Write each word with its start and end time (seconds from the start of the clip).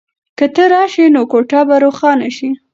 که 0.37 0.45
ته 0.55 0.63
راشې 0.73 1.05
نو 1.15 1.21
کوټه 1.31 1.61
به 1.67 1.75
روښانه 1.83 2.29
شي. 2.37 2.49